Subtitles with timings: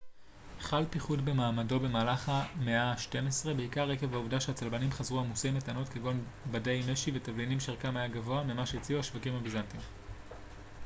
[0.59, 6.25] חל פיחות במעמדו במהלך המאה השתים עשרה בעיקר עקב העובדה שהצלבנים חזרו עמוסי מתנות כגון
[6.51, 9.81] בדי משי ותבלינים שערכם היה גבוה ממה שהציעו השווקים הביזנטיים